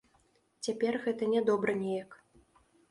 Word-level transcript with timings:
Цяпер 0.67 0.99
гэта 1.05 1.31
нядобра 1.35 1.79
неяк. 1.87 2.21